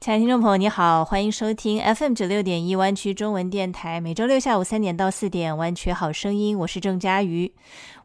[0.00, 7.52] 亲爱的听众朋友，你好，欢迎收听 FM 九六点一湾区中文电台，每周六下午三点到四点，湾区好声音，我是郑佳瑜。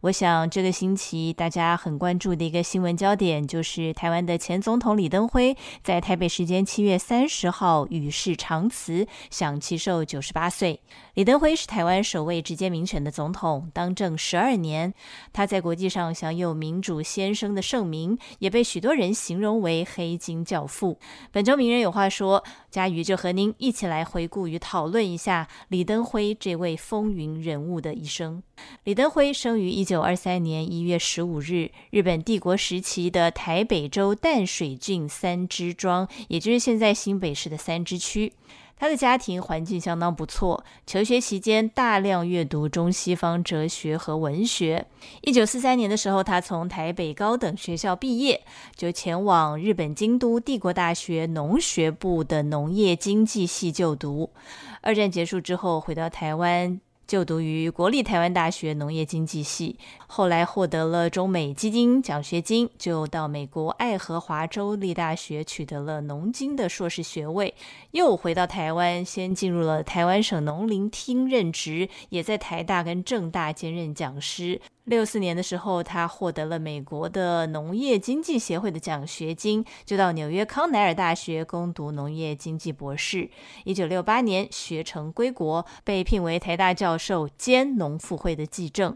[0.02, 10.82] 我想这个星期大家很关注的一个新闻焦点，就是台湾的前总统李登辉在台北时间七月三十号与世长辞，享其寿九十八岁。
[11.14, 14.94] 李登辉是台湾首位直接民选的总统，当政十二年，
[15.32, 21.00] 他在国际上享有“民主先生”的盛名，也被许多人形容为“黑金教父”。
[21.32, 28.42] 本周名人有话说，佳瑜就和您一起来回顾与讨论一下李登辉这位风云人物的一生。
[28.84, 38.34] 李登辉生于一九二三年一月十五日，日本帝国时期的台北州淡水郡三支庄，也就是现在新北市的三支区。
[38.78, 44.86] 他的家庭环境相当不错，求学期间大量阅读中西方哲学和文学。
[45.22, 48.42] 一九四三年的时候，他从台北高等学校毕业，
[48.76, 54.32] 就前往日本京都帝国大学农学部的农业经济系就读。
[54.82, 56.80] 二战结束之后，回到台湾。
[57.08, 67.54] 就读于国立台湾大学农业经济系，后来获得了中美基金奖学金，就到美国爱荷华州立大学取得了农经的硕士学位，
[67.92, 74.60] 又回到台湾，先进入了台湾省农林厅任职，也在台大跟政大兼任讲师。
[74.86, 83.30] 六四年的时候，他获得了美国的农业经济协会的奖学金，就到纽约康奈尔大学攻读农业经济博士。
[83.64, 88.96] 一九六八年学成归国，被聘为台大教授兼农妇会的继正。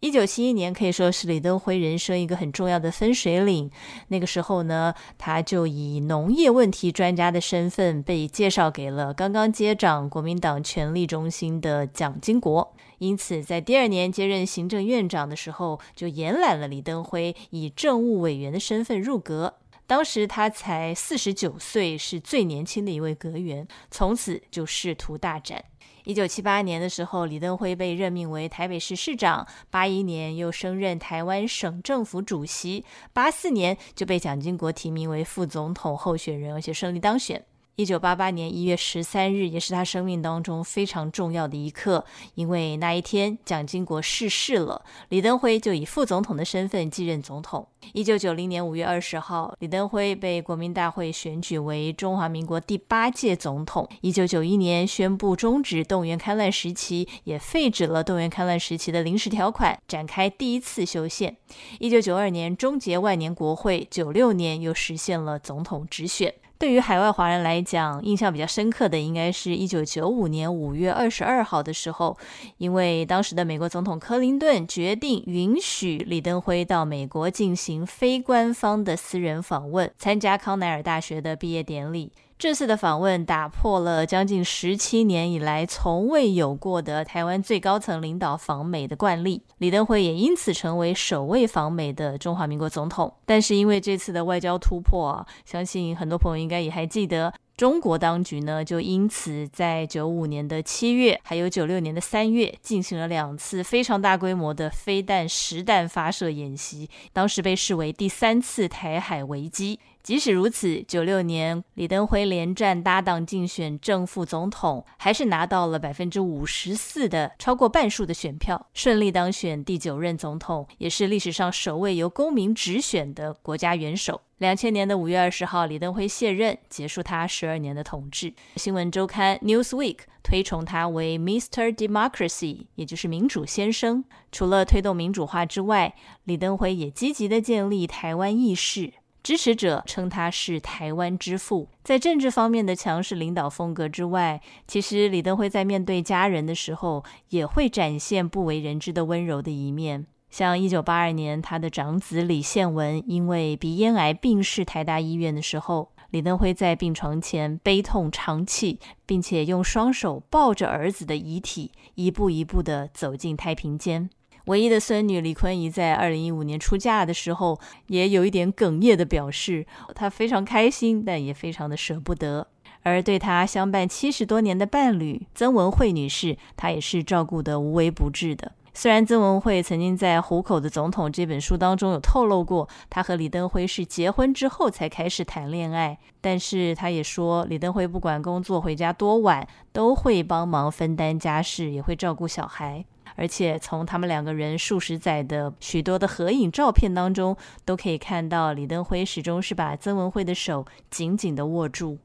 [0.00, 3.70] 一九七一年可以说是李登辉人生一个很重要的分水岭。
[4.06, 12.74] 那个时候呢，他就以农业问题专家的身份被介绍给了刚刚接掌国民党权力中心的蒋经国。
[12.98, 19.54] 因此，在第二年接任行政院长的时候，就延揽了李登辉以政务委员的身份入阁。
[19.86, 23.66] 当时他才四十九岁，是最年轻的一位阁员。
[23.90, 25.64] 从此就仕途大展。
[26.04, 32.82] 一九七八年的时候，李登辉被任命为台北市市长；八一年又升任台湾省政府主席；
[33.12, 37.44] 八四年就被蒋经国提名为副总统候选人，而且顺利当选。
[37.78, 47.68] 一九八八年一月十三日，也是他生命当中非常重要的一刻，因为那一天蒋经国逝世了，李登辉就以副总统的身份继任总统。
[47.92, 53.88] 一九九零年五月二十号，李登辉被国民大会选举为中华民国第八届总统。
[54.00, 61.36] 一九九一年宣布终止动员戡乱时期，也废止了动员戡乱时期的临时条款，展开第一次修宪。
[61.78, 66.34] 一九九二年终结万年国会，九六年又实现了总统直选。
[66.58, 72.18] 对于海外华人来讲，印象比较深刻的应该是一九九五年五月二十二号的时候，
[72.56, 82.10] 因为当时的美国总统克林顿决定允许李登辉到美国进行非官方的私人访问，参加康奈尔大学的毕业典礼。
[82.38, 93.12] 这次的访问打破了将近十七年以来从未有过的台湾最高层领导访美的惯例，李登辉也因此成为首位访美的中华民国总统。
[93.26, 109.80] 但是因为这次的外交突破啊，相信很多朋友应该也还记得，中国当局呢就因此在九五年的七月，还有九六年的三月进行了两次非常大规模的飞弹实弹发射演习，当时被视为第三次台海危机。
[110.08, 124.22] 即使如此，九六年李登辉连战搭档竞选正副总统，还是拿到了百分之五十四的超过半数的选票，顺利当选第九任总统，也是历史上首位由公民直选的国家元首。
[124.38, 128.32] 两千年的五月二十号，李登辉卸任，结束他十二年的统治。
[128.56, 131.70] 新闻周刊 Newsweek 推崇他为 Mr.
[131.70, 134.02] Democracy，也就是民主先生。
[134.32, 135.94] 除了推动民主化之外，
[136.24, 138.94] 李登辉也积极的建立台湾意识。
[139.22, 150.06] 支持者称他是台湾之父，在政治方面的强势领导风格之外，其实李登辉在面对家人的时候，也会展现不为人知的温柔的一面。
[150.30, 164.08] 像一九八二年，他的长子李宪文因为鼻咽癌病逝台大医院的时候，李登辉在病床前悲痛长泣，并且用双手抱着儿子的遗体，一步一步地走进太平间。
[164.48, 172.46] 唯一的孙女李坤怡在二零一五年出嫁的时候，也有一点哽咽的表示，她非常开心，但也非常的舍不得。
[172.82, 178.52] 而对她相伴七十多年的伴侣曾文慧女士，她也是照顾得无微不至的。
[178.72, 192.84] 虽然曾文慧曾经在《虎口的总统》这本书当中有透露过，她和李登辉是结婚之后才开始谈恋爱，但是她也说，李登辉不管工作回家多晚，都会帮忙分担家事，也会照顾小孩。
[193.18, 201.98] 而且从他们两个人数十载的许多的合影照片当中，都可以看到李登辉始终是把曾文慧的手紧紧的握住。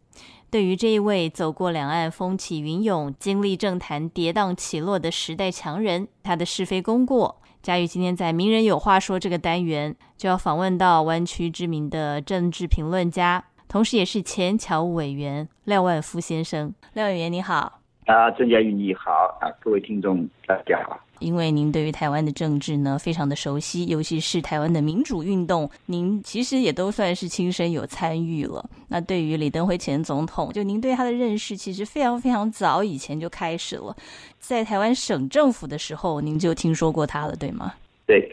[0.50, 16.74] 对于这一位走过两岸风起云涌、经历政坛跌宕起落的时代强人，他的是非功过，佳玉今天在《名人有话说》这个单元就要访问到湾区知名的政治评论家，同时也是前侨务委员廖万夫先生。
[16.94, 17.82] 廖委员你好。
[18.05, 21.00] 啊，郑佳玉你好啊，各位听众大家好。
[21.19, 28.69] 因为您对于台湾的政治呢非常的熟悉，尤其是台湾的民主运动，您其实也都算是亲身有参与了。
[28.89, 33.95] 那对于李登辉前总统，就您对他的认识其实非常非常早以前就开始了，
[34.38, 37.73] 在台湾省政府的时候，您就听说过他了，对吗？
[38.05, 38.29] 对，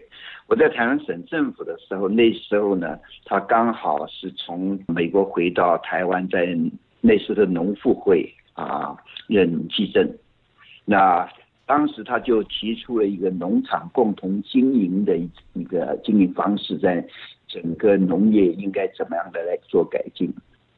[0.49, 6.59] 我在台湾省政府的时候，那时候呢，他刚好是从美国回到台湾，在
[7.01, 8.97] 那时的农妇会啊
[9.31, 10.13] 任记政，
[10.85, 11.27] 那。
[11.67, 17.07] 当时他就提出了一个农场共同经营的一一个经营方式，在
[17.47, 20.29] 整个农业应该怎么样的来做改进。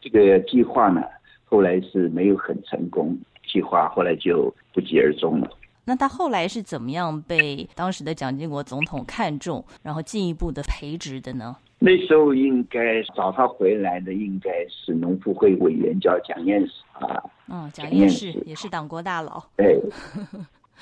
[0.02, 1.00] 这个计划呢，
[1.46, 3.18] 后来是没有很成功，
[3.50, 5.50] 计划后来就不疾而终了。
[5.86, 11.56] 那他后来是怎么样被当时的蒋经国总统看中，然后进一步的培植的呢？
[11.82, 17.22] 那时候应该找他回来的应该是农妇会委员，叫蒋彦士啊。
[17.48, 19.42] 嗯，蒋彦士也是党国大佬。
[19.56, 19.80] 对。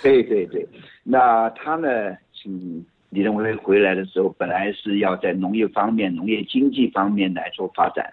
[0.03, 0.67] 对对对，
[1.03, 8.11] 那他呢，请李登辉回来的时候，本来是要在农业方面、农业经济方面来做发展，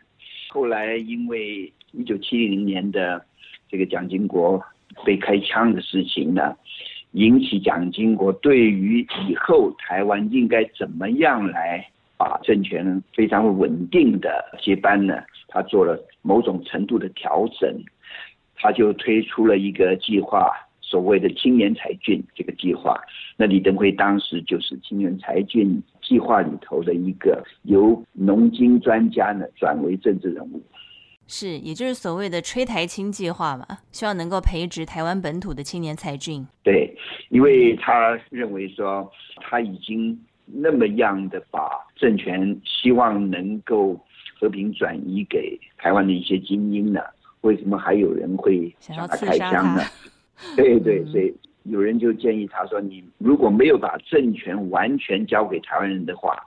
[0.49, 3.23] 后来因为一九七零年的
[3.69, 4.61] 这个蒋经国
[5.05, 6.53] 被开枪的事情呢，
[7.11, 11.87] 引起蒋经国对于以后台湾应该怎么样来
[12.17, 17.73] 把政权非常稳定的接班呢，他做了某种程度的调整，
[18.55, 20.51] 他就推出了一个计划。
[20.89, 22.97] 所谓的青年才俊这个计划，
[23.35, 30.63] 那李登辉当时就是青年才俊计划里头的一个由农经专家呢转为政治人物，
[31.27, 36.47] 是，也就是所谓的“吹台青”计划嘛，希望能够培植台湾本土的青年才俊。
[36.63, 36.95] 对，
[37.27, 39.11] 因为他认为说
[39.41, 43.99] 他已经那么样的把政权希望能够
[44.39, 47.01] 和平转移给台湾的一些精英呢，
[47.41, 49.81] 为什么还有人会想要他开枪呢？
[50.55, 51.33] 对对，所以
[51.69, 56.37] 有人就建议他说：“你如果没有把政权完全交给台湾人的话，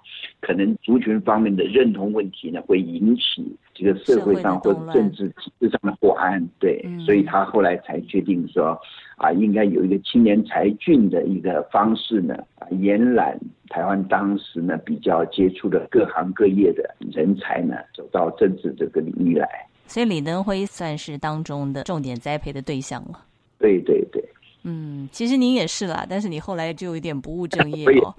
[0.40, 8.78] 可能族群方面的认同问题呢，会引起这个社会上或者政治体制上的不安。”对，所以他后来才决定说
[9.16, 13.38] ：“啊，应该有一个青年才俊的一个方式呢，啊，延揽
[13.68, 19.48] 台湾当时呢比较接触的各行各业的人才呢，走到政治这个领域来。”
[19.86, 23.26] 所以李登辉算是当中的重点栽培的对象了。
[23.58, 24.24] 对对对，
[24.62, 28.14] 嗯，其实您也是啦，但是你后来就有点不务正业 哦。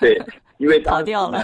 [0.00, 0.20] 对，
[0.58, 1.42] 因为逃掉了。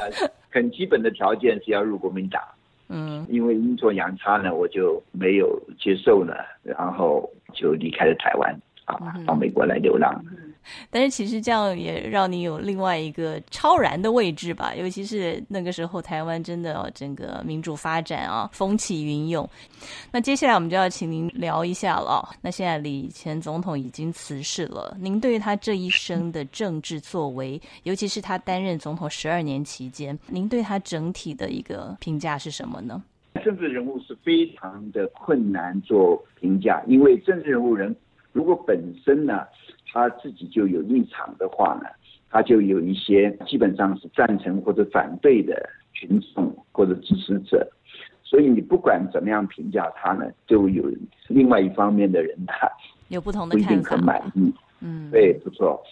[0.51, 2.43] 很基本的条件是要入国民党，
[2.89, 8.97] 嗯，因为阴错阳差呢，我就没有接受了，然后就离开了台湾啊，
[9.27, 10.25] 到美国来流浪。
[10.91, 19.49] 但是其实这样也让你有另外一个超然的位置吧，尤其是那个时候台湾真的整个民主发展啊，风起云涌。
[20.13, 22.29] 那接下来我们就要请您聊一下了。
[22.43, 33.03] 那现在李前总统已经辞世了，您对他这一生的政治作为，尤其是他担任总统十二年期间，您对他整体的一个评价是什么呢？
[33.45, 37.95] 政治人物是非常的困难做评价，因为政治人物人
[38.33, 39.45] 如果本身呢。
[39.99, 41.89] 他自己就有立场的话呢，
[42.31, 47.69] 他就有一些基本上是赞成或者反对的群众或者支持者，
[48.23, 50.89] 所以你不管怎么样评价他呢，就有
[51.27, 52.71] 另外一方面的人他
[53.09, 54.55] 有不同的不一定很满意。
[54.81, 55.83] 嗯，对，不错。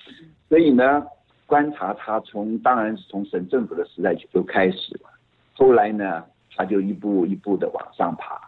[0.48, 1.02] 所以呢，
[1.44, 5.10] 观察他从当然是从省政府的时代就开始了，
[5.54, 6.22] 后来呢，
[6.54, 8.40] 他就一步一步的往上爬，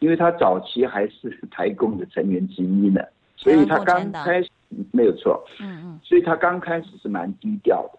[0.00, 3.00] 因为他早期还是台共的成员之一呢，
[3.36, 4.50] 所以他刚开始。
[4.92, 7.98] 没有错，嗯嗯，所以他刚开始是蛮低调的。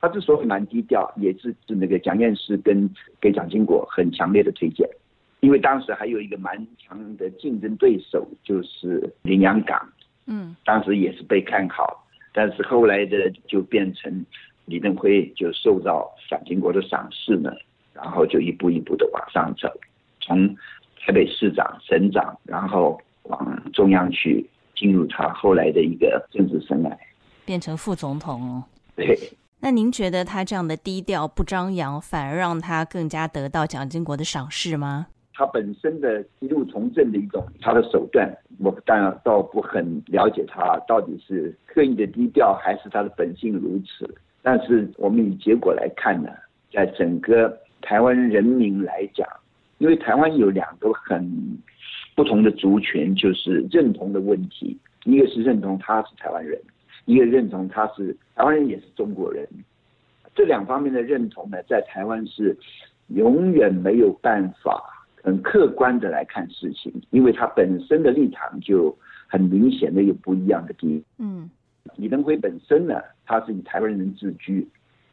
[0.00, 2.90] 他之所以蛮低调，也是是那个蒋介石跟
[3.22, 4.86] 给蒋经国很强烈的推荐，
[5.40, 9.88] 因为当时还有一个蛮强的竞争对手，就是林洋港，
[10.26, 12.04] 嗯，当时也是被看好，
[12.34, 14.26] 但是后来的就变成
[14.66, 17.50] 李登辉就受到蒋经国的赏识呢，
[17.94, 19.72] 然后就一步一步的往上走，
[20.20, 20.54] 从
[21.00, 24.46] 台北市长、省长，然后往中央去。
[24.84, 26.94] 进入他后来的一个政治生涯。
[27.46, 28.64] 变成副总统哦。
[28.94, 29.18] 对。
[29.60, 35.06] 那您觉得他这样的低调不张扬，反而让他更加得到蒋经国的赏识吗？
[35.32, 44.14] 他本身的一路从政的一种他的手段，我当然倒不很了解他到底是刻意的低调，还是他的本性如此。
[44.42, 46.28] 但是我们以结果来看呢，
[46.70, 49.26] 在整个台湾人民来讲，
[49.78, 51.26] 因为台湾有两个很
[52.14, 56.60] 不同的族群，就是认同的问题，一个是认同他是台湾人。
[57.06, 59.46] 一个认同他是台湾人也是中国人，
[60.34, 62.56] 这两方面的认同呢，在台湾是
[63.08, 64.82] 永远没有办法
[65.22, 71.26] 很客观的来看事情，因为他本身的立场就很明显的有不一样的地方。
[71.26, 71.50] 嗯，
[71.96, 74.66] 李登辉本身呢，他是以台湾人自居，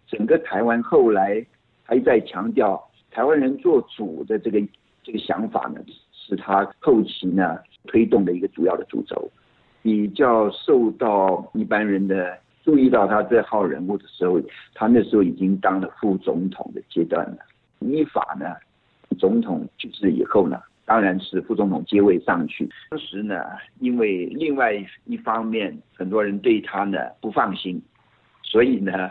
[0.08, 1.46] 整个台湾后来
[1.84, 4.62] 还在强调台湾人做主的这个
[5.04, 5.82] 这个想法呢，
[6.26, 9.30] 是他后期呢推动的一个主要的主轴。
[9.84, 14.40] 比较受到一般人的注意到他这号人物的时候，
[14.76, 17.38] 他那时候已经当了副总统的阶段了。
[17.80, 18.46] 依法呢，
[19.18, 22.70] 总统去世以后呢，当然是副总统接位上去。
[22.92, 23.44] 当时呢，
[23.80, 24.72] 因为另外
[25.06, 27.82] 一方面很多人对他呢不放心，
[28.44, 29.10] 所以呢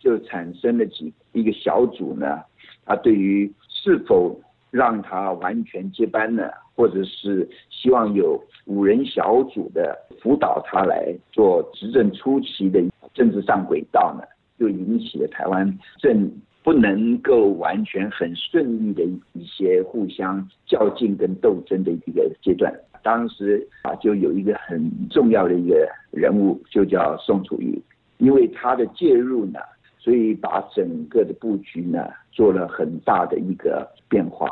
[0.00, 2.42] 就产生了几一个小组呢，
[2.84, 4.36] 他对于是否
[4.70, 9.96] 让他完全接班呢，或者是希望有五人小组的。
[10.20, 12.82] 辅导他来做执政初期的
[13.14, 14.24] 政治上轨道呢，
[14.58, 16.28] 就引起了台湾政
[16.64, 22.74] 不能够完全很顺利的一些互相较劲跟斗争的一个阶段。
[23.04, 27.80] 当时啊，就有一个很重要的一个人物，就叫宋楚瑜，
[28.18, 29.60] 因为他的介入呢，
[29.98, 34.48] 所以把整个的布局呢做了很大的一个变化。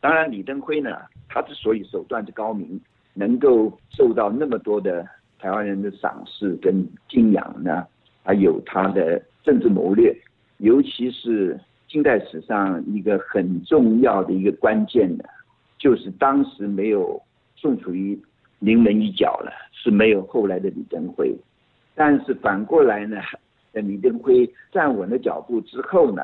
[0.00, 2.80] 当然，李登辉呢，他之所以手段之高明。
[3.14, 5.06] 能够受到那么多的
[5.38, 7.86] 台湾人的赏识跟敬仰呢，
[8.24, 10.16] 还有他的政治谋略，
[10.56, 15.24] 尤其是近代史上一个很重要的一个关键呢，
[15.76, 17.20] 就是当时没有
[17.54, 18.18] 宋楚瑜
[18.60, 21.36] 临门一脚了，是没有后来的李登辉，
[21.94, 23.18] 但是反过来呢，
[23.80, 26.22] 李登辉站稳了脚步之后呢，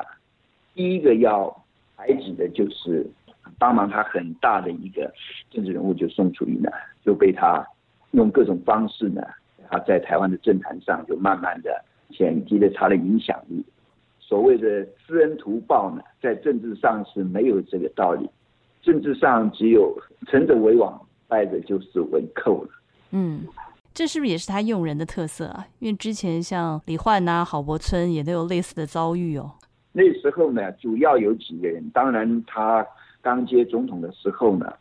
[0.75, 1.63] 第一个要
[1.97, 3.09] 排挤的就是。
[3.57, 5.11] 帮忙他很大的一个
[5.49, 6.69] 政治人物就宋楚瑜呢，
[7.03, 7.65] 就被他
[8.11, 9.23] 用各种方式呢，
[9.67, 13.65] 他在台湾的政坛上就慢慢的减低了他的影响力。
[14.19, 18.29] 所谓的知恩图报呢，在政治上是没有这个道理，
[18.83, 22.69] 政治上只有成者为王，败者就是为寇了。
[23.09, 23.41] 嗯，
[23.93, 25.67] 这是不是也是他用人的特色啊？
[25.79, 29.51] 因为之前像李焕呐、郝柏村也都有类似的遭遇哦。
[29.91, 32.85] 那时候呢，主要有几个人，当然他。
[33.21, 34.73] 刚接总统的时候呢，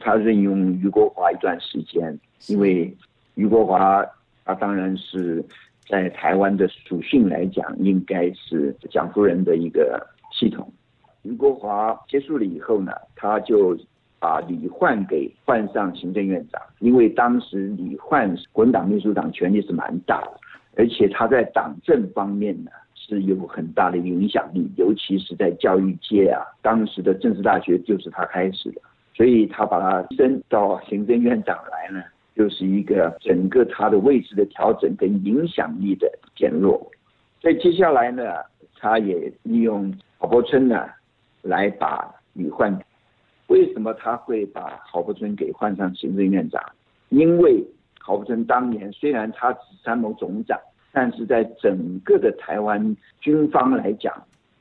[0.00, 2.92] 他任用余国华一段时间，因为
[3.36, 4.04] 余国华
[4.44, 5.42] 他当然是
[5.88, 10.68] 在台湾的属性来讲，应该是蒋夫人的一个系统。
[11.22, 13.78] 余国华结束了以后呢，他就
[14.18, 20.40] 把李焕给换上行政院长，因为当时李焕是国民党秘书长权力是蛮大的，
[20.76, 22.70] 而且他在党政方面呢。
[23.08, 26.42] 是有很大的影响力，尤其是在教育界啊。
[26.60, 28.80] 当时的政治大学就是他开始的，
[29.14, 32.02] 所以他把他升到行政院长来呢，
[32.34, 36.84] 就是一个整个他的位置的调整跟影响力的减弱。
[37.40, 38.24] 在接下来呢，
[38.80, 40.88] 他也利用郝柏村呢，
[41.42, 42.76] 来把李焕。
[43.56, 46.62] 为什么他会把郝柏村给换上行政院长？
[47.08, 47.64] 因为
[47.98, 50.58] 郝柏村当年虽然他是参谋总长。
[50.92, 54.14] 但是在整个的台湾军方来讲，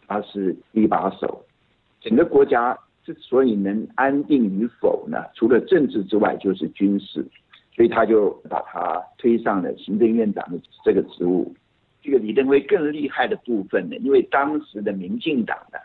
[0.05, 1.41] 他是一把手。
[2.01, 7.25] 整个国家之所以能安定与否呢，除了政治之外，就是军事。
[7.73, 11.55] 所以他就把他推上了行政院长的这个职务。
[12.01, 15.79] 这个李登辉更厉害的部分呢，因为当时的民进党呢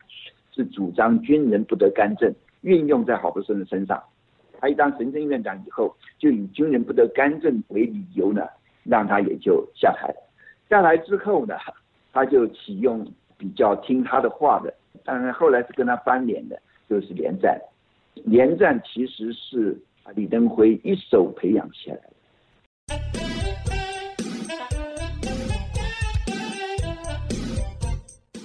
[0.52, 4.02] 是主张军人不得干政，运用在郝柏村的身上。
[4.61, 8.47] 他一当行政院长以后，就以军人不得干政为理由呢，
[8.85, 10.17] 让他也就下台了。
[10.69, 11.57] 下台之后呢，
[12.12, 13.07] 他就启用
[13.38, 14.75] 比较听他的话的，
[15.05, 17.59] 当然后来是跟他翻脸的，就是连战。
[18.25, 19.81] 连战其实是
[20.14, 22.12] 李登辉一手培养起来的。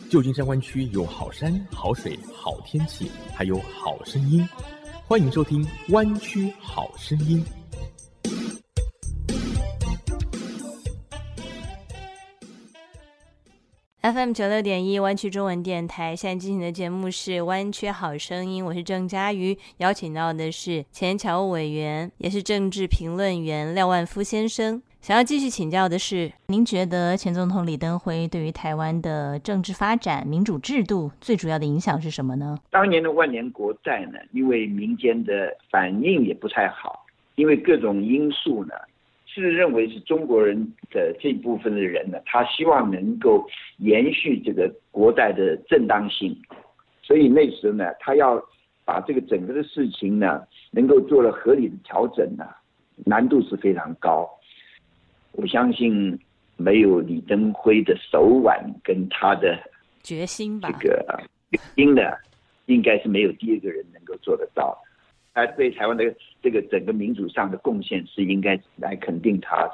[0.08, 4.48] 旧金山湾区有好山好水好天气，还有好声音，
[5.08, 7.44] 欢迎收听《湾区好声音》。
[14.02, 24.84] FM 九六点一湾区中文电台，现在进行的节目是《湾区好声音》，我是郑佳瑜，邀请到的是前侨务委员，也是政治评论员廖万夫先生。
[25.06, 32.58] 想要继续请教的是，您觉得前总统李登辉对于台湾的政治发展、民主制度最主要的影响是什么呢？
[32.72, 38.74] 当年的万年国债呢，因为民间的反应也不太好，因为各种因素呢，
[39.28, 40.60] 是认为是中国人
[40.90, 43.46] 的这部分的人呢，他希望能够
[43.78, 46.36] 延续这个国债的正当性，
[47.04, 48.42] 所以那时候呢，他要
[48.84, 52.44] 把这个整个的事情呢，能够做了合理的调整呢，
[53.06, 54.28] 难度是非常高。
[55.38, 56.18] 我相信
[56.58, 59.58] 没有李登辉的手腕跟他的
[60.01, 61.06] 决心吧，这个
[61.51, 62.01] 决心呢，
[62.68, 64.77] 应该是没有第二个人能够做得到。
[65.34, 66.04] 他对台湾的
[66.42, 69.70] 这个整个民主上的贡献是应该来肯定他。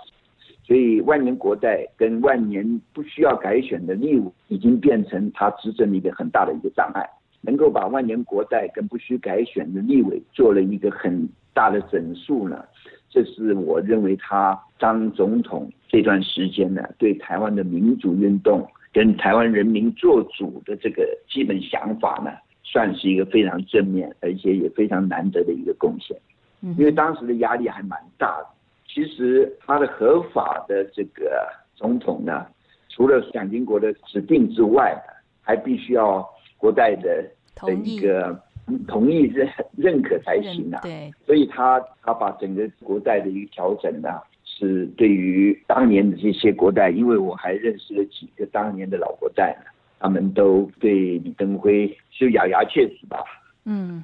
[0.63, 7.07] 所以万年国代跟万年不需要改选的立委，已经变成他执政的一个很大的一个障碍。
[7.41, 12.63] 能够把万年国代跟不需改选的立委做了一个很大的整数呢？
[13.09, 22.31] 这是我认为他当总统这段时间呢，对台湾的民主运动跟台湾人民做主的这个基本想法呢，
[22.63, 26.17] 算是一个非常正面，而且也非常难得的一个贡献。
[26.61, 28.47] 嗯，因为当时的压力还蛮大的。
[28.87, 32.47] 其实他的合法的这个总统呢，
[32.89, 34.99] 除了蒋经国的指定之外，
[35.43, 37.23] 还必须要国代的
[37.67, 38.41] 的一个。
[38.87, 44.07] 同意认 认可才行啊，对，所以他他把整个国代的一个调整呢，
[44.61, 53.17] 是对于当年的这些国代，因为我还认识了几个当年的老国代呢，他们都对李登辉就咬牙切齿吧，
[53.65, 54.03] 嗯，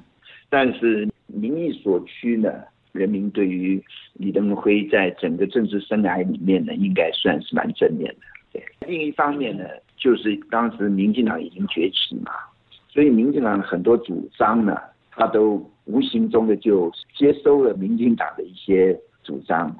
[0.50, 2.52] 但是民意所趋呢，
[2.90, 3.80] 人民对于
[4.14, 8.20] 李登辉在整个政治生涯里面呢，应该算是蛮正面的，
[8.52, 8.64] 对。
[8.88, 9.64] 另一方面呢，
[9.96, 12.32] 就是当时民进党已经崛起嘛。
[12.90, 14.76] 所以，民进党很多主张呢，
[15.12, 19.76] 他都无形中的就接收了民进党的一些主张。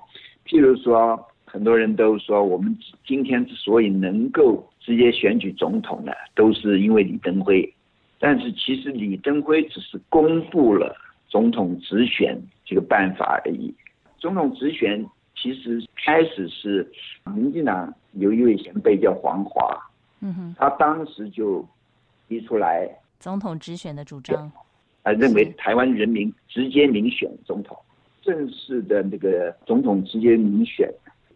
[0.49, 2.77] 譬如说，很多人都说，我们
[3.07, 7.73] 今天之所以能够直接选举总统呢，都是因为李登辉。
[8.19, 10.97] 但是，其实李登辉只是公布了
[11.29, 13.73] 总统直选这个办法而已。
[14.19, 15.05] 总统直选
[15.37, 16.91] 其实开始是
[17.35, 19.79] 民进党有一位前辈叫黄华，
[20.21, 21.65] 嗯哼，他当时就。
[22.29, 22.87] 提出来
[23.19, 24.53] 总统直选的主张，
[25.03, 27.75] 啊，认为台湾人民直接民选总统，
[28.29, 30.87] 正式的那个总统直接民选，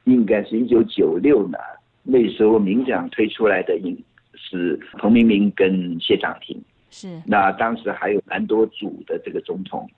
[0.05, 1.59] 应该是一九九六年
[2.03, 3.97] 那时候民进党推出来的，应
[4.35, 9.89] 是彭明明跟谢长廷，是那当时还有蛮多组的这个总统，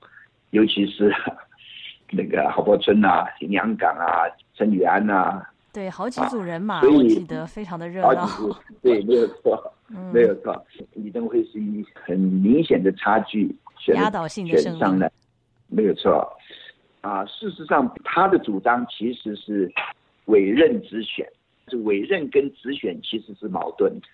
[0.51, 1.13] 尤其是
[2.13, 5.45] 那个郝柏村啊、林洋港啊、陈履安啊。
[5.73, 8.29] 对，好几组人马，我记得非常的热闹。
[8.81, 9.75] 对，没有错，
[10.13, 10.65] 没有错。
[10.93, 13.53] 李登辉是以很明显的差距
[13.97, 15.11] 压倒性的选上的，
[15.67, 16.25] 没有错。
[17.05, 19.71] 啊，事实上，他的主张其实是
[20.25, 21.29] 委任直选，
[21.69, 24.07] 是委任跟直选其实是矛盾的。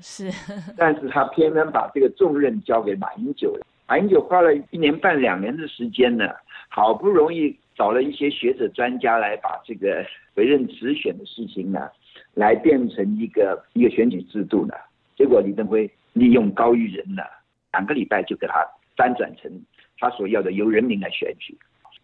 [0.00, 0.30] 是，
[0.78, 3.66] 但是他偏偏把这个重任交给马英九了。
[3.86, 6.24] 马英九花了一年半两年的时间呢，
[6.68, 7.56] 好不容易。
[7.78, 11.88] 找了一些学者专家来把这个委任直选的事情呢，
[12.34, 14.74] 来变成一个一个选举制度呢。
[15.16, 17.22] 结果李登辉利用高于人呢，
[17.70, 19.48] 两个礼拜就给他翻转成
[19.96, 21.56] 他所要的由人民来选举。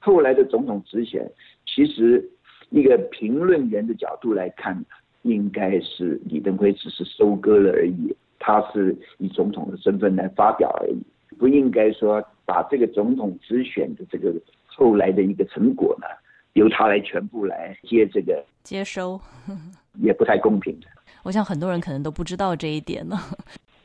[0.05, 1.27] 后来的总统直选，
[1.67, 2.29] 其实
[2.69, 4.85] 一个评论员的角度来看，
[5.23, 11.03] 应该是李登辉只是收割了而已，他是以总统的身份来发表而已，
[11.39, 14.33] 不应该说把这个总统直选的这个。
[14.77, 16.07] 后来的一个成果呢，
[16.55, 19.21] 由他来全部来接这个接收，
[20.03, 20.87] 也不太公平的。
[21.23, 23.17] 我想很多人可能都不知道这一点呢。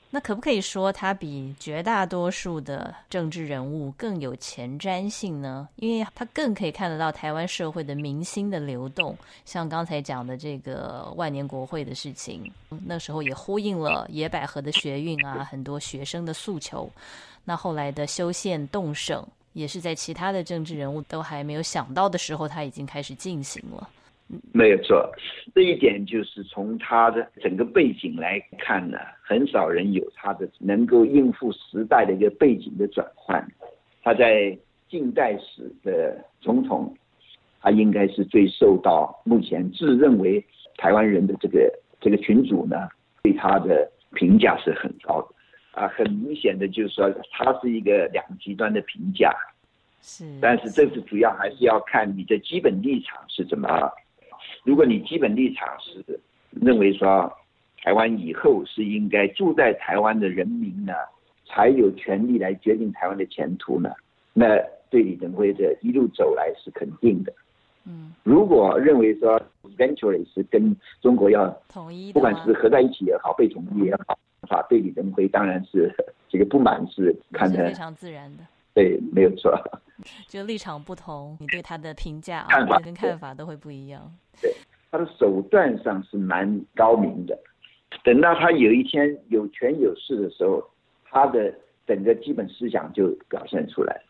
[0.10, 5.68] 那可不可以说他比绝大多数的政治人物更有前瞻性呢？
[5.76, 9.16] 因为他更可以看得到台湾社会的民心的流动。
[9.46, 12.52] 像刚才讲的这个万年国会的事情，
[12.86, 16.90] 那时候也呼应了野百合的学运啊，很多学生的诉求。
[17.46, 19.26] 那后来的修宪动省。
[19.54, 23.90] 也是在其他的政治人物都还没有想到的时候，他已经开始进行了。
[24.54, 25.12] 没有错，
[25.56, 33.44] 这一点就是从他的整个背景来看呢，很少人有他的能够应付时代的一个背景的转换。
[34.04, 34.56] 他在
[34.88, 36.96] 近代史的总统，
[37.60, 40.46] 他应该是最受到目前自认为
[40.78, 42.88] 台湾人的这个这个群主呢，
[43.24, 45.36] 对他的评价是很高的。
[45.72, 49.34] 啊，很明显的就是说，他是一个两极端的评价，
[50.04, 50.24] 是。
[50.40, 53.92] 但是这是主要还是要看你的基本立场是怎么。
[54.64, 56.20] 如果你基本立场是
[56.52, 57.32] 认为说，
[57.82, 60.94] 台湾以后是应该住在台湾的人民呢，
[61.46, 63.90] 才有权利来决定台湾的前途呢，
[64.34, 64.58] 那
[64.90, 67.34] 对李登辉的一路走来是肯定的。
[67.86, 74.20] 嗯，如果认为说 eventually 是跟中国要统一不管是合在一起也好，被统一也好，
[74.50, 75.90] 啊，对李登辉当然是
[76.28, 78.44] 这个不满是看得是非常自然的。
[78.80, 79.54] 对，没有错。
[80.30, 84.10] 就立场不同，你对他的评价看法啊跟看法都会不一样。
[84.42, 84.56] 对
[84.90, 87.38] 他的手段上是蛮高明的。
[88.06, 90.64] 等到他有一天有权有势的时候，
[91.04, 91.54] 他的
[91.86, 94.02] 整个基本思想就表现出来了。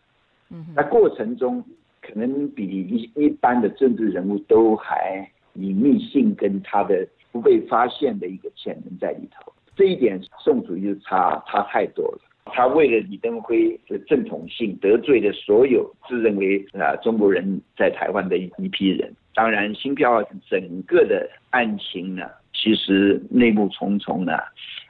[0.52, 1.64] 嗯那过程中
[2.00, 9.52] 可能比一一般的政治人物都还隐秘性跟他的不被发现的一个潜能在里头。
[9.76, 12.20] 这一点宋楚瑜差差太多了。
[12.54, 19.14] 他为了李登辉的正统性，得罪了所有自认为啊中国人在台湾的一一批人。
[19.34, 24.34] 当然，新票整个的案情呢，其实内幕重重呢。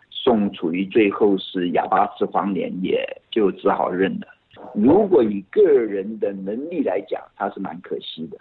[0.10, 4.28] 宋楚瑜最后是哑巴吃黄连，也就只好认了。
[4.74, 8.38] 如果以个人的能力来讲，他是蛮可惜的，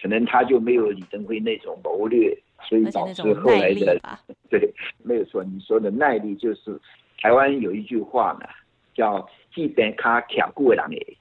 [0.00, 2.36] 可能他就没有李登辉那种谋略，
[2.68, 3.98] 所以导致后来的，
[4.50, 4.70] 对，
[5.02, 6.78] 没有错，你说的耐力就是
[7.24, 8.46] 台湾有一句话呢，
[8.92, 11.16] 叫“既边卡卡过人诶”，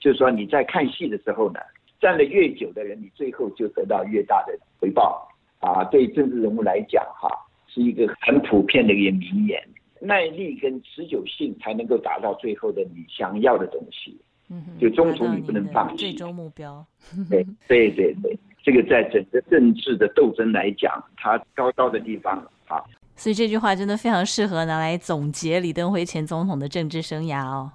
[0.00, 1.60] 就是说你在看戏的时候呢，
[2.00, 5.28] 站得越久的人，你最后就得到越大的回报
[5.60, 5.84] 啊。
[5.84, 7.30] 对政治人物来讲，哈，
[7.68, 9.62] 是一个很普遍的一个名言。
[10.00, 14.20] 耐力跟持久性才能够达到最后的你想要的东西。
[14.50, 16.84] 嗯哼，就中途你不能放弃最终目标。
[17.30, 22.82] 对对对对，这个在整个政治的斗争来讲，它高高的地方啊，
[23.16, 27.72] 所以这句话真的非常适合拿来总结李登辉前总统的政治生涯哦。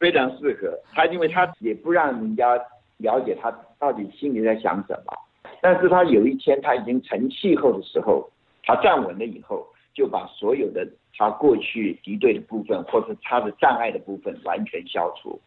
[0.00, 2.56] 非常适合他，因为他也不让人家
[2.98, 5.12] 了解他到底心里在想什么。
[5.60, 8.30] 但是他有一天他已经成气候的时候，
[8.62, 15.40] 他站稳了以后，就把所有的他过去敌对的部分或者他的障碍的部分完全消除。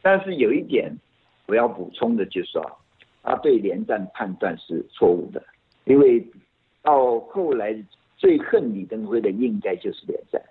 [0.00, 0.90] 但是有一点
[1.46, 2.64] 我要补充的就是说，
[3.24, 5.42] 他对连战判断是错误的，
[5.84, 6.24] 因为
[6.82, 7.74] 到后来
[8.16, 10.42] 最恨李登辉的应该就是连战。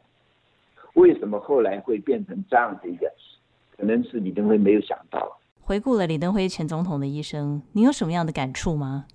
[0.93, 3.12] 为什么后来会变成这样的一个？
[3.78, 5.38] 可能是李登辉没有想到。
[5.60, 9.06] 回顾了李登辉前总统的一生，您有什么样的感触吗？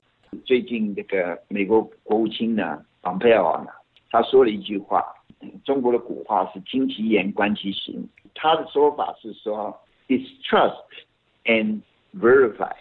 [0.45, 3.71] 最近这个美国国务卿呢，蓬佩奥呢，
[4.11, 5.03] 他说了一句话，
[5.41, 8.07] 嗯中国的古话是听其言观其行。
[8.35, 9.75] 他的说法是说
[10.07, 10.77] ，distrust
[11.45, 11.81] and
[12.15, 12.75] verify，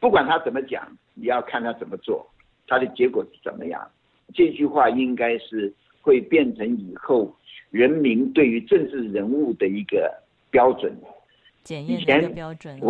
[0.00, 2.26] 不管他怎么讲，你要看他怎么做，
[2.66, 3.88] 他的结果是怎么样。
[4.34, 7.34] 这句话应该是会变成以后
[7.70, 10.12] 人民对于政治人物的一个
[10.50, 10.94] 标准。
[11.62, 12.80] 检验的标准。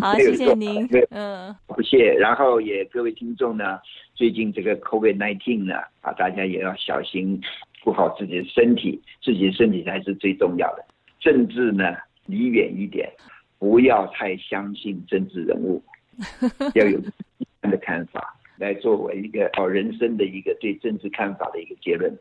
[0.00, 0.88] 好，谢谢您。
[1.10, 3.80] 嗯，不谢，然后也各位听众呢，
[4.14, 7.40] 最近这个 COVID 1 9呢，啊，大家也要小心，
[7.82, 10.84] 顾好自己的身体，自己的身体才是最重要的。
[11.18, 13.12] 政治呢，离远一点，
[13.58, 15.82] 不要太相信政治人物，
[16.76, 16.98] 要有
[17.38, 22.14] 一般的看法，来作为一个哦人生的一个对政治看法的一个结论。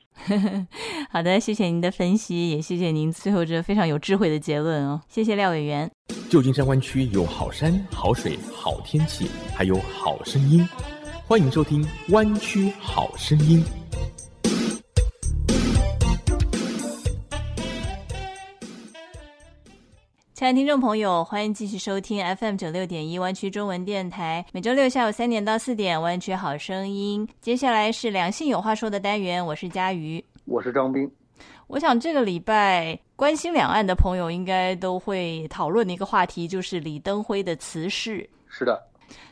[1.11, 5.01] 好的，谢谢您的分析，也谢谢您最后这非常有智慧的结论哦。
[5.09, 5.91] 谢谢廖委员。
[6.29, 10.65] 旧金山湾区有好山、好水、好天气，还有好声音，
[11.27, 13.61] 欢迎收听《湾区好声音》。
[20.39, 27.27] 亲爱的听众朋友，欢迎继续收听 FM 九六点一湾区中文电台，每周六下午三点到四点，湾区好声音。
[27.41, 30.23] 接下来是两性有话说的单元，我是佳瑜。
[30.45, 31.11] 我是张斌。
[31.67, 38.25] 我想这个礼拜关心两岸的朋友应该都会讨论的一个话题，就是李登辉的辞世。
[38.47, 38.81] 是的，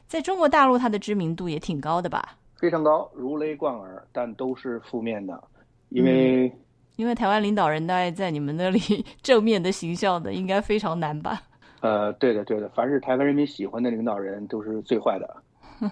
[0.08, 2.36] 在中国大陆，他的知名度也挺高的吧？
[2.60, 5.41] 非常高，如雷贯耳，但都是负面的，
[5.88, 6.52] 因为
[6.97, 8.79] 因为台湾领导人大概在你们那里
[9.23, 11.41] 正面的形象的，应该非常难吧？
[11.79, 15.43] 呃，对的，对的，凡是台湾人民喜欢的领导人都是最坏的。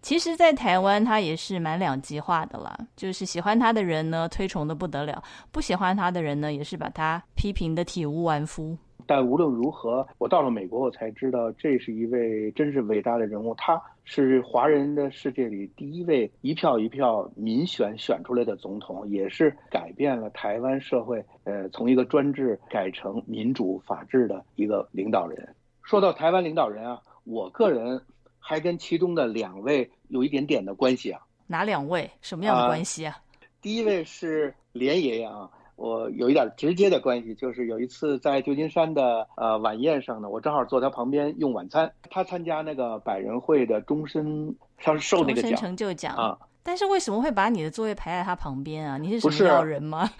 [0.00, 8.78] 其实，在台湾他也是蛮两极化的啦，就是喜欢他的人呢推崇的不得了，不喜欢他的人呢也是把他批评的体无完肤。
[9.06, 13.54] 但无论如何，我到了美国，我才知道这是一位真是伟大的人物。
[13.54, 25.48] 他是华人的世界里第一位一票一票民选选出来的总统，也是改变了台湾社会，呃，从一个专制改成民主法治的一个领导人。
[25.82, 28.00] 说到台湾领导人啊，我个人
[28.38, 31.20] 还跟其中的两位有一点点的关系啊。
[31.46, 32.10] 哪两位？
[32.20, 33.16] 什么样的啊关系啊？
[33.62, 46.38] 第一位是连爷爷啊，我有一点直接的关系，就是有一次在旧金山的呃晚宴上呢，我正好坐他旁边用晚餐，他参加那个百人会的终身，他是受那个奖成就奖啊。
[46.62, 48.98] 但是为什么会把你的座位排在他旁边啊？
[48.98, 50.10] 你是什么要人吗？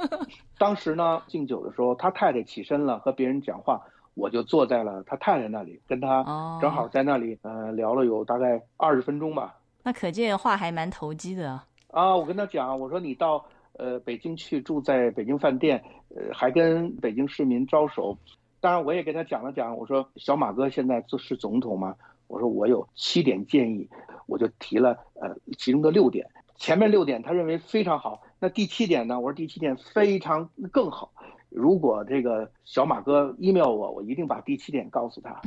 [0.56, 3.82] 当时呢敬酒的时候，他太太起身了和别人讲话，
[4.14, 6.24] 我就坐在了他太太那里，跟他
[6.60, 9.56] 正好在那里呃聊了有大概二十分钟吧。
[9.82, 11.66] 那可见话还蛮投机的啊。
[11.90, 13.44] 啊，我跟他讲，我说你到
[13.80, 15.82] 呃北京去住在北京饭店，
[16.14, 18.18] 呃还跟北京市民招手。
[18.60, 23.88] 当然我也跟他讲了讲，我说小马哥现在是总统嘛，我说我有七点建议，
[24.26, 31.10] 我就提了呃其中的六点，前面六点他认为非常好，那第七点呢，我说第七点非常更好。
[31.50, 35.40] 如果这个小马哥 email 我，我一定把第七点告诉他。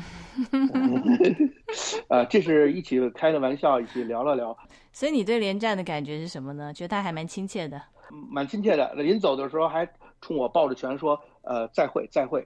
[2.09, 4.55] 呃，这是一起开的玩笑，一起聊了聊。
[4.91, 6.73] 所以你对连战的感觉是什么呢？
[6.73, 7.81] 觉得他还蛮亲切的，
[8.29, 8.93] 蛮亲切的。
[8.95, 9.87] 临走的时候还
[10.21, 12.45] 冲我抱着拳说：“呃，再会，再会。”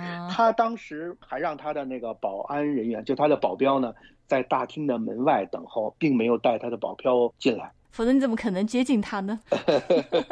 [0.30, 3.94] 他当时还让他的那个保安人员，就他的保镖呢，
[4.26, 7.72] 在大厅的门外等候，并没有带他的保镖进来。
[7.90, 9.40] 否则你怎么可能接近他呢？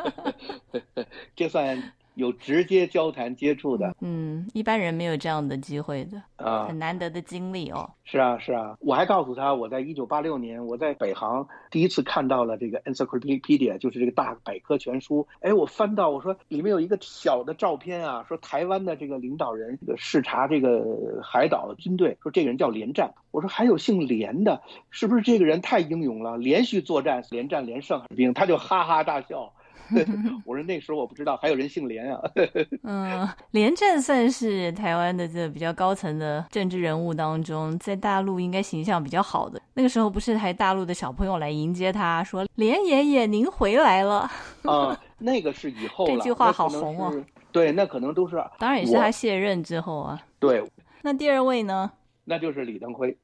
[1.34, 1.92] 这算。
[2.20, 7.90] 有直接交谈接触的，嗯，一般人没有这样的机会的啊，很难得的经历哦。
[8.04, 15.26] 是啊，是啊，我还告诉他，我在一九八六年，我在北航第一次看到了这个 Encyclopedia，就是这个大百科全书。
[15.40, 23.14] 哎，我翻到，我说里面有一个小的照片啊，说台湾的这个领导人这个视察这个海岛军队，说这个人叫连战。
[23.30, 28.34] 我说还有姓连的，是不是这个人太英勇了，连续作战，连战连胜兵？
[28.34, 29.54] 他就哈哈大笑。
[30.44, 32.20] 我说那时候我不知道还有人姓连啊。
[32.84, 39.60] 嗯，连战算是台湾的这比较高层的政治人物当中，在大陆应该形象比较好的。
[39.74, 44.30] 那个时候不是还大陆的小朋友来迎接他，说连爷爷您回来了。
[44.64, 47.24] 啊，那个是以后这句话好红哦。
[47.52, 48.36] 对，那可能都是。
[48.58, 50.20] 当然也是他卸任之后啊。
[50.38, 50.62] 对。
[51.02, 51.90] 那第二位呢？
[52.24, 53.16] 那就是李登辉。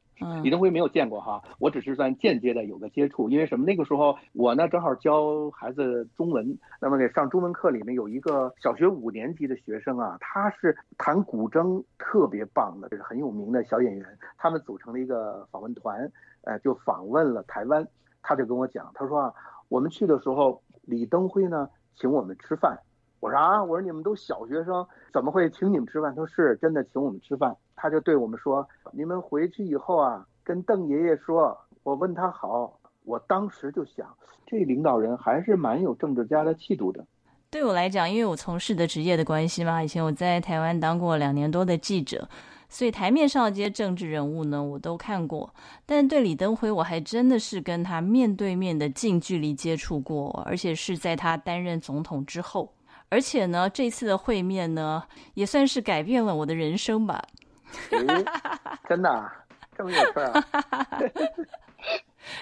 [0.42, 3.66] 李登辉没有见过哈，我只是算间接的有个接触，因为什么？
[3.66, 14.18] 那个时候我呢正好教孩子中文，那么给上中文课里面有一个小学五年级的学生啊，他是弹古筝特别棒的，就是很有名的小演员。
[14.38, 16.10] 他们组成了一个访问团，
[16.42, 17.86] 呃，就访问了台湾。
[18.22, 19.34] 他就跟我讲，他说啊，
[19.68, 22.76] 我们去的时候，李登辉呢请我们吃饭。
[23.20, 26.10] 我说啊，我说你们都小学生，怎么会请你们吃饭？
[26.10, 27.56] 他说是真的请我们吃饭。
[27.76, 34.04] 他就对我们说：“你们回去以后啊，跟邓爷爷说，我问他好。”我当时就想，
[34.48, 37.06] 这领导人还是蛮有政治家的气度的。
[37.48, 42.28] 对我来讲，因为我从事的职业的关系嘛，以前我在台湾当过两年多的记者，
[42.68, 45.54] 所以台面上的这些政治人物呢，我都看过。
[45.86, 52.72] 但对李登辉，我还真的是跟他面对面的近距离接触过，而且是在他担任总统之后。
[53.08, 57.22] 而且呢，这次的会面呢，也算是改变了我的人生吧。
[58.88, 59.30] 真的
[59.76, 60.42] 这么有趣啊？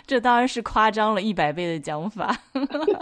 [0.06, 2.34] 这当然是夸张了一百倍的讲法。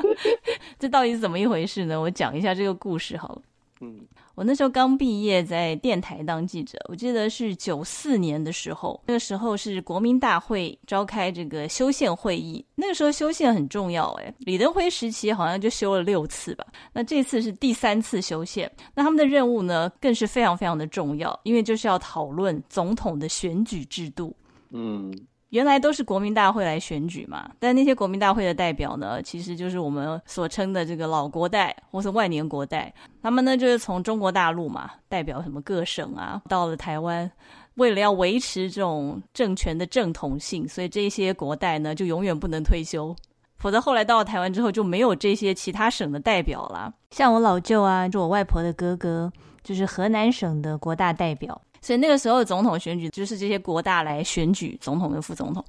[0.78, 2.00] 这到底是怎么一回事呢？
[2.00, 3.42] 我讲一下这个故事好了。
[3.80, 4.00] 嗯，
[4.34, 6.78] 我那时候刚毕业，在电台当记者。
[6.88, 12.64] 我记得是九四年的时候，那个时候是国民大会召开这个修宪会议。
[12.74, 16.66] 那个时候修宪很重要，哎，李登辉时期好像就修了六次吧。
[16.92, 24.34] 那这次是第三次修宪，那他们的任务呢，更是非常非常的重要，因为就是要讨论总统的选举制度。
[24.70, 25.12] 嗯。
[25.52, 32.90] 原来都是国民大会来选举嘛，但那些国民大会的代表呢，其实就是我们所称的这个老国代或是万年国代。
[33.22, 37.30] 他们呢就是从中国大陆嘛，代表什么各省啊，到了台湾，
[37.74, 43.14] 为了要维持这种政权的正统性，所以这些国代呢就永远不能退休，
[43.58, 46.90] 否则后来到了台湾之后就没有这些其他省的代表了。
[47.10, 49.30] 像我老舅啊，就我外婆的哥哥，
[49.62, 51.60] 就是河南省的国大代表。
[51.82, 55.62] 所以那个时候总统选举就是这些国大来选举总统跟副总统。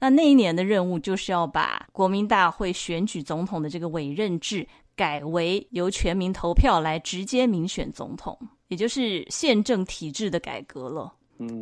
[0.00, 8.36] 那那一年的任务就是要把国民大会选举总统的这个委任制改为由全民投票来直接民选总统，
[8.68, 11.12] 也就是宪政体制的改革了。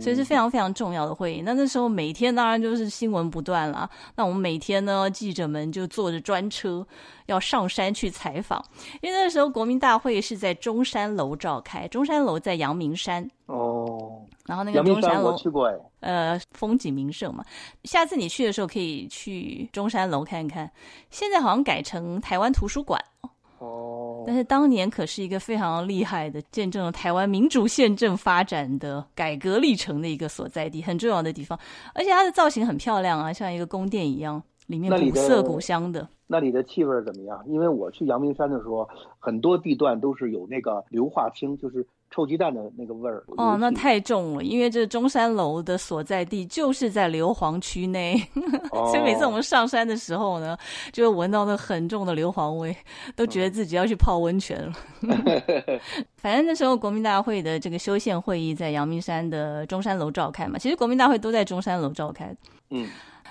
[0.01, 1.43] 所以是非常非常重要的会议。
[1.43, 3.89] 那那时候每天当然就是新闻不断了。
[4.15, 6.87] 那我们每天呢，记者们就坐着专车
[7.27, 8.65] 要上山去采访，
[9.03, 13.29] 因为那时候国民大会是在中山楼召开，中山楼在阳明山。
[13.47, 14.23] 哦。
[14.47, 15.75] 然后那个中山楼去过哎。
[16.01, 17.45] 呃，风景名胜嘛。
[17.85, 20.71] 下次你去的时候可以去中山楼看看。
[21.11, 23.03] 现在好像改成台湾图书馆。
[23.59, 31.59] 哦，但是当年可是一个非常厉害的，见证了台湾民主宪政发展的改革历程的一个所在地，很重要的地方。
[31.95, 34.43] 而且它的造型很漂亮啊，像一个宫殿一样。
[34.67, 36.09] 里面古色古香的。
[36.27, 37.41] 那里的气味怎么样？
[37.47, 38.89] 因为我去阳明山的时候，
[39.21, 41.87] 很多地段都是有那个硫化氢，就是。
[42.17, 48.17] 臭鸡蛋的那个味儿哦，那太重了，因为这中山楼的所在地就是在硫磺区内，
[48.73, 50.57] 所以每次我们上山的时候呢，
[50.93, 52.75] 就会闻到那很重的硫磺味，
[53.15, 54.73] 都觉得自己要去泡温泉了。
[56.17, 62.35] 反正那时候国民大会的这个修宪会议在阳明山的中山楼召开嘛，其实国民大会都在中山楼召开。
[62.71, 62.89] 嗯。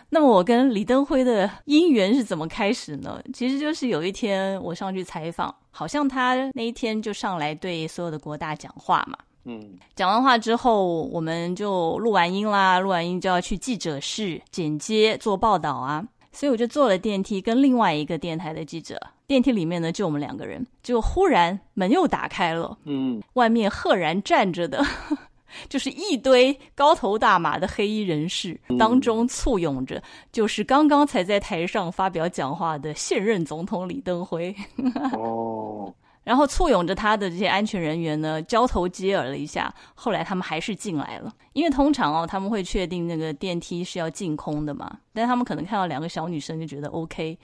[0.09, 3.21] 那么我跟李登辉的姻缘是怎么开始呢？
[3.33, 9.17] 其实就是有一天我上去采访，好像他那一天就上来对所有的国大讲话嘛。
[9.45, 16.07] 嗯，讲完话之后，我们就录完音啦，录完音就要去记者室剪接做报道啊。
[16.31, 24.83] 所以我就坐了电梯，跟另外一个电台的记者，电梯里面呢就我们两个人，就忽然门又打开了，嗯，外面赫然站着的。
[25.69, 34.55] 就是一堆高头大马的黑衣人士当中簇拥着，就是刚刚才在台上发表讲话的现任总统李登辉。
[35.13, 41.31] 哦，然后簇拥着他的这些安全人员呢，交头接耳了一下，后来他们还是进来了。
[41.53, 47.38] 因为通常哦，他们会确定那个电梯是要进空的嘛，但他们可能看到两个小女生就觉得 OK，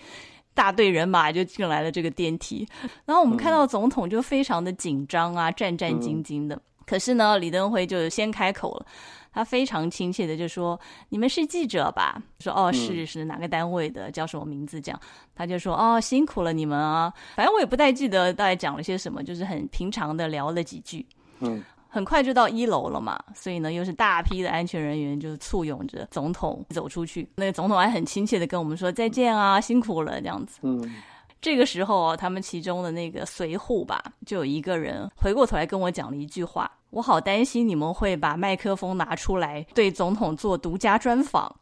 [0.54, 2.68] 大队人马就进来了这个电梯。
[3.06, 6.62] 然后我们看到总统就非常的紧张啊，战战兢兢的。
[6.86, 8.86] 可是呢，李登辉就先开口了，
[9.32, 14.12] 他非常亲切的就说：“你们是记者吧？”说：“哦，是是，哪个单位的？
[14.12, 15.00] 叫什么名字？”这样，
[15.36, 21.06] 他就说：“哦，辛苦了你们啊。”反正我也不太记得大概讲了些什么，就是很平常的聊了几句。
[21.40, 27.28] 嗯，很快就到一楼了嘛，所以呢，又是大批的安全人员就簇拥着总统走出去。
[27.36, 30.60] 那个总统还很亲切的跟我们说：“再见啊，辛苦了。”这样子。
[30.64, 30.94] 嗯。
[31.42, 41.54] 这个时候啊，他们其中的那个随护吧，就有一个人回过头来跟我讲了一句话：“我好担心你们会把麦克风拿出来对总统做独家专访。”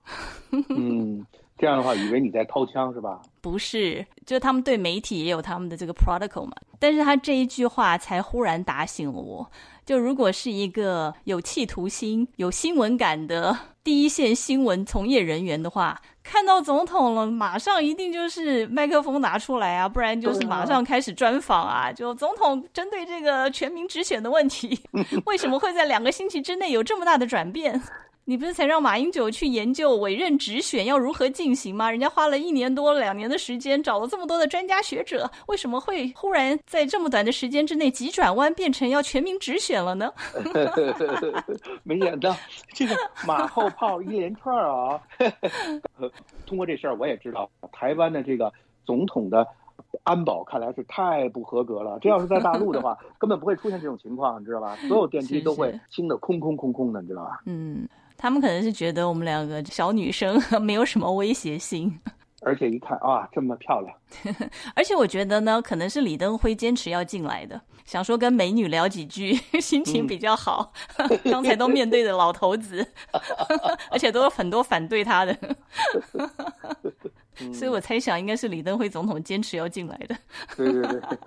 [0.51, 1.25] 嗯，
[1.57, 3.21] 这样的话，以为你在掏枪是吧？
[3.39, 6.53] 不是，就他们对媒体也有他们的这个 protocol 嘛。
[6.77, 9.49] 但是他这一句话才忽然打醒了我。
[9.85, 15.99] 就如果是一个有企图心、有新闻感的第一线新闻从业人员的话，
[16.31, 21.91] 看到总统了，马上一定就是麦克风拿出来啊，不然就是马上开始专访啊。
[21.91, 24.79] 就总统针对这个全民直选的问题，
[25.25, 27.81] 为什么会在两个星期之内有这么大的转变？
[28.29, 31.89] 你不是才让马英九去研究委任直选要如何进行吗？
[31.89, 40.13] 人家花了一年多两年的时间，找了这么多的专家学者，为什么会忽然在这么短的时间之内急转弯，变成要全民直选了呢？
[41.81, 42.35] 没想到
[42.71, 45.01] 这个马后炮一连串啊！
[46.45, 48.53] 通过这事儿，我也知道台湾的这个
[48.85, 49.47] 总统的
[50.03, 51.97] 安保看来是太不合格了。
[51.99, 54.75] 这要是在大陆的话， 根本不会出现这种情况，你知道吧？
[54.87, 57.41] 所有电梯都会清的空空空空的，你知道吧？
[57.47, 57.89] 嗯。
[58.19, 61.97] 他们可能是觉得我们两个小女生 没有什么威胁性，
[62.41, 63.95] 而且一看啊这么漂亮，
[64.75, 70.71] 而且我觉得呢，可能是李登辉坚持要进来的，想说跟美女聊几句， 心情比较好。
[71.25, 72.85] 刚才都面对着老头子，
[73.91, 75.37] 而且都有很多反对他的。
[77.53, 80.15] 所以我猜想应该是李登辉总统坚持要进来的。
[80.57, 81.17] 对对对。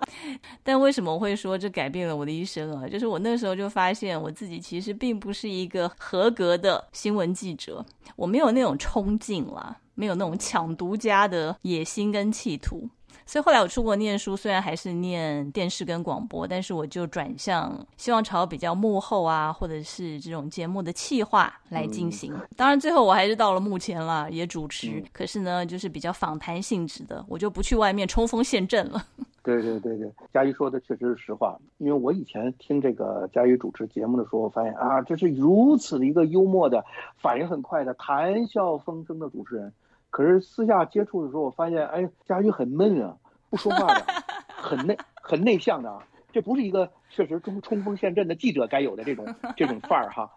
[0.63, 2.87] 但为什么我会说这改变了我的一生啊？
[2.87, 7.83] 就是我那时候就发现我自己其实并不是一个合格的新闻记者，
[8.15, 12.89] 我没有那种冲劲啦，没有那种抢独家的野心跟企图。
[13.25, 22.37] 所以后来我出国念书，虽然还是念电视跟广播，但是我就转向希望朝比较幕后啊，或者是这种节目的企划来进行。
[22.57, 25.01] 当然最后我还是到了幕前了，也主持。
[25.13, 29.05] 可是呢，就是比较访谈性质的，我就不去外面冲锋陷阵了。
[29.43, 31.59] 对对对对，佳瑜说的确实是实话。
[31.77, 36.83] 因为我以前听这个佳瑜主持节目的时候，我发现啊，这是如此的一个幽默的、
[37.17, 39.73] 反应很快的、谈笑风生的主持人。
[40.09, 43.17] 可是私下接触的时候，我发现，哎，佳瑜很闷啊，
[43.49, 44.05] 不说话的，
[44.47, 45.99] 很内 很内向的，
[46.31, 49.25] 这不是一个确实冲冲锋陷阵的记者该有的这种
[49.57, 50.31] 这种范儿哈。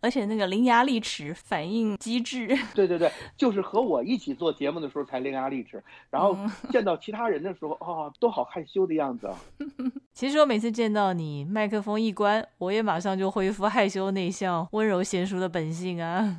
[0.00, 2.46] 而且那个伶牙俐齿，反应机智。
[2.74, 6.36] 对对对，就是和我一起做节目的时候才伶牙俐齿，然后
[6.70, 9.36] 见到其他人的时候，啊，都好害羞的样子啊。
[10.14, 16.36] 其实我每次见到你，麦克风一关，我也马上就恢复害羞内向、温柔贤淑的本性啊。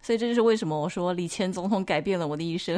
[0.00, 2.76] 所以这就是为什么我说李前总统改变了我的一生，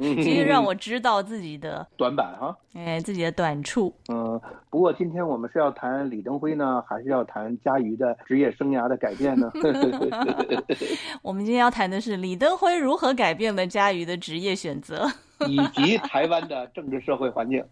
[0.00, 3.94] 其实让我知道自己的短板哈，哎，自己的短处。
[4.08, 4.40] 嗯，
[4.72, 9.52] 不过今天我们是要谈李登辉呢，还是要谈佳瑜的职业生涯的改变呢？
[11.20, 15.06] 我们今天要谈的是李登辉如何改变了佳瑜的职业选择。
[15.46, 17.62] 以及台湾的政治社会环境，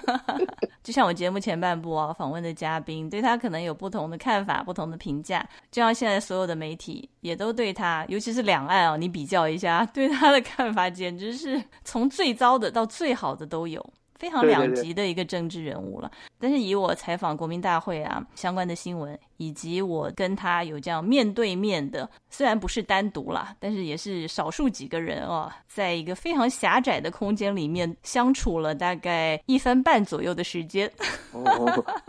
[0.84, 13.84] 就像我节目前半部啊，访问的嘉宾对他可能有不同的看法、不同的评价，就像现在所有的媒体也都对他，尤其是两岸啊，你比较一下，对他的看法简直是从最糟的到最好的都有。
[14.18, 30.90] 非常两极的一个政治人物了，但是以我采访国民大会啊相关的新闻，以及我跟他有这样面对面的，虽然不是单独啦，但是也是少数几个人哦，在一个非常狭窄的空间里面相处了大概一分半左右的时间，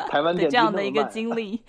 [0.09, 1.61] 台湾的这样的一个经历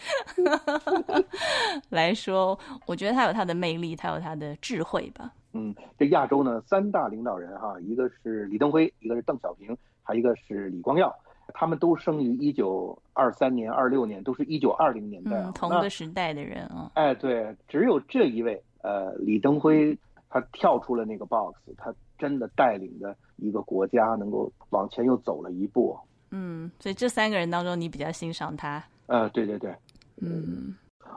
[1.90, 5.30] 来说，我觉得他有他的魅力，他有他的智慧吧。
[5.52, 9.76] 嗯，这亚洲呢三大领导人哈，一个是李登辉，一个是邓小平。
[10.10, 11.14] 还一个是李光耀，
[11.54, 16.90] 他们都生于一九二三年、二六年，都是一九二零年代，同个时代的人啊。
[16.94, 19.96] 哎，对，只有这一位，呃，李登辉，
[20.28, 25.96] 他跳出了那个 box，他真的带领着一个国家能够往前又走了一步。
[26.32, 28.82] 嗯，所以这三个人当中，你比较欣赏他？
[29.06, 29.72] 呃，对对对，
[30.16, 30.74] 嗯。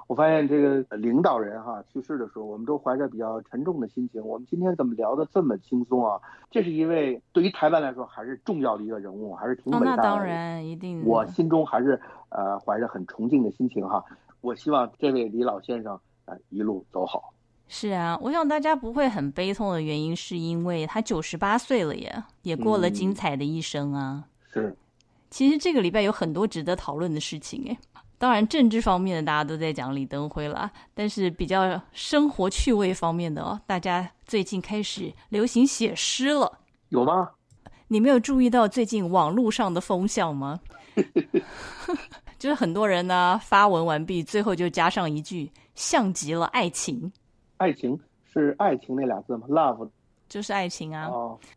[0.08, 4.24] 我发现这个领导人哈去世的时候，我们都怀着比较沉重的心情。
[4.24, 6.20] 我们今天怎么聊得这么轻松啊？
[6.52, 9.96] 这是一位对于台湾来说还是重要的一个人物，还是挺伟大的。
[9.96, 11.04] 那当然，一定。
[11.06, 12.00] 我心中还是
[12.30, 14.04] 呃怀着很崇敬的心情哈。
[14.42, 17.34] 我希望这位李老先生呃一路走好。
[17.70, 24.26] 是啊，我想大家不会很悲痛的原因，是因为他九十八岁了耶，也过了精彩的一生啊。
[24.52, 24.76] 是。
[25.30, 27.78] 其实这个礼拜有很多值得讨论的事情哎。
[28.24, 37.32] 当然，政治方面的大家都在讲李登辉了，但是比较生活趣味方面的哦，大家最近开始流行写诗了，有吗？
[37.90, 40.58] 你没有注意到最近网络上的风向吗？
[42.40, 47.12] 就是很多人呢发文完毕，最后就加上一句“像极了爱情”。
[47.60, 48.00] 爱情
[48.32, 49.90] 是爱情那俩字吗？Love。
[50.34, 51.08] 就是爱情啊！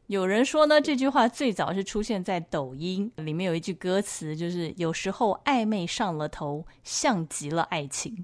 [0.09, 8.14] 有人说呢，这句话最早是出现在抖音里面，有一句歌词，就是有时候暧昧上了头，像极了爱情。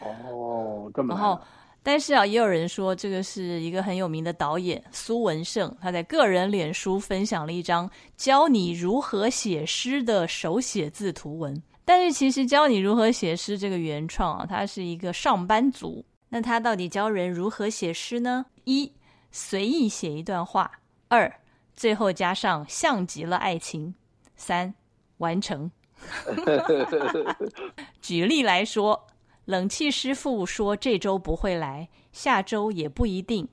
[0.00, 1.14] 哦，这么。
[1.14, 1.38] 然后，
[1.82, 11.62] 但是啊，也有人说，这个是一个很有名的导演苏文胜，他在个人脸书分享了一张教你如何写诗的手写字图文。
[11.84, 16.02] 但是，其实教你如何写诗这个原创啊，他是一个上班族。
[16.30, 18.46] 那他到底教人如何写诗呢？
[18.64, 18.90] 一
[19.30, 21.40] 随意写一段话，二
[21.74, 23.94] 最后加上像极了爱情，
[24.34, 24.74] 三
[25.18, 25.70] 完成。
[28.00, 29.06] 举例来说，
[29.44, 33.48] 冷气师傅说这周不会来，下周也不一定，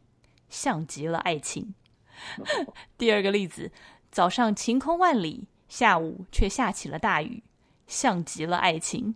[0.50, 1.74] 像极了爱情。
[2.98, 3.72] 第二个例子，
[4.12, 7.44] 早上晴空万里，下午却下起了大雨，
[7.88, 9.16] 像极了爱情。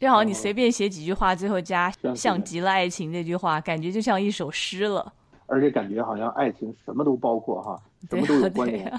[0.00, 5.14] 正好你随便写几句话，最后加像极了爱情这句话，感觉就像一首诗了。
[5.52, 7.78] 而且感觉好像爱情什么都包括哈，
[8.08, 8.90] 什么都有关联。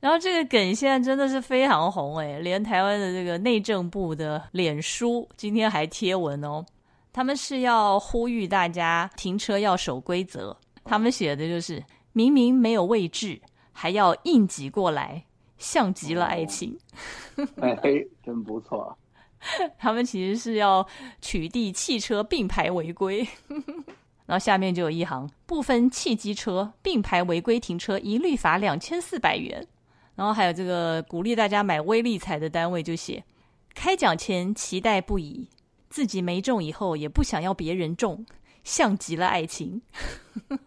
[0.00, 6.64] 然后这个梗现在真的是非常红哎，连台湾的这个内政部的脸书今天还贴文哦，
[7.12, 10.56] 他们是要呼吁大家停车要守规则。
[10.82, 11.84] 他们写的就是
[12.14, 13.38] 明明没有位置，
[13.72, 15.22] 还要硬挤过来，
[15.58, 16.78] 像极了爱情。
[17.60, 17.78] 哎，
[18.24, 18.96] 真不错。
[19.78, 20.86] 他们其实是要
[21.20, 23.28] 取缔汽车并排违规。
[24.28, 29.66] 然后下面就有一行：部分汽机车并排违规停车，一律罚两千四百元。
[30.16, 33.24] 然后还有这个鼓励大家买微利彩的单位就写：
[33.74, 35.48] 开奖前期待不已，
[35.88, 38.26] 自己没中以后也不想要别人中，
[38.62, 39.80] 像极了爱情。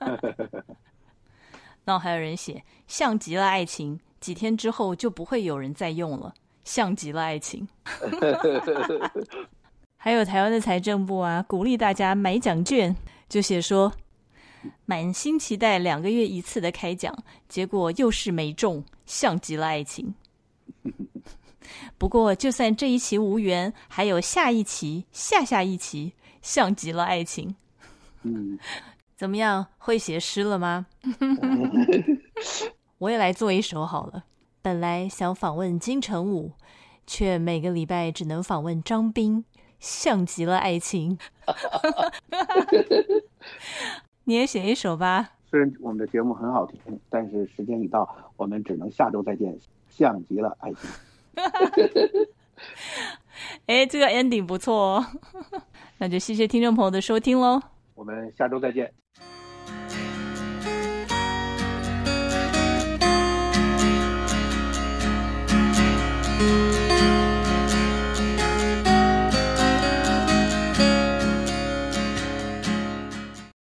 [1.86, 6.34] 然后还有人写：像极了爱情，几天之后就不会有人再用了，
[6.64, 7.68] 像极了爱情。
[9.98, 12.96] 还有台湾的财政部啊，鼓励大家买奖券。
[13.32, 13.94] 就写说，
[14.84, 20.14] 满心期待两个月一次的开奖，结果又是没中，像极了爱情。
[21.98, 26.12] 不过，就算这一期无缘，还有下一期、下下一期，
[26.42, 27.56] 像极了爱情。
[28.24, 28.60] 嗯，
[29.16, 29.68] 怎么样？
[29.78, 30.88] 会写诗了吗？
[33.00, 34.26] 我也来做一首好了。
[34.62, 36.52] 本来想访问金城武，
[37.08, 39.46] 却每个礼拜只能访问张斌。
[39.82, 41.18] 像极了爱情。
[44.24, 45.32] 你也选一首吧。
[45.50, 46.80] 虽然我们的节目很好听，
[47.10, 48.08] 但是时间已到，
[48.38, 49.60] 我们只能下周再见。
[49.90, 50.90] 像极了爱情。
[53.66, 55.06] 哎，这个 ending 不错哦。
[55.98, 57.62] 那就谢谢听众朋友的收听喽。
[57.96, 58.94] 我们下周再见。